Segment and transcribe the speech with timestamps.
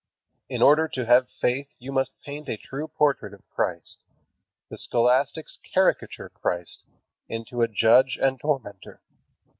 [0.49, 4.03] In order to have faith you must paint a true portrait of Christ.
[4.71, 6.85] The scholastics caricature Christ
[7.29, 8.99] into a judge and tormentor.